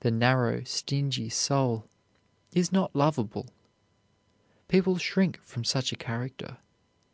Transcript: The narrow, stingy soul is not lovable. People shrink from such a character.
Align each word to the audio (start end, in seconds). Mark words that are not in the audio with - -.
The 0.00 0.10
narrow, 0.10 0.64
stingy 0.64 1.28
soul 1.28 1.90
is 2.54 2.72
not 2.72 2.96
lovable. 2.96 3.50
People 4.66 4.96
shrink 4.96 5.42
from 5.42 5.62
such 5.62 5.92
a 5.92 5.96
character. 5.96 6.56